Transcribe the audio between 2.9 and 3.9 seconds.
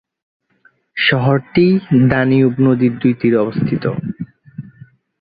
দুই তীরে অবস্থিত।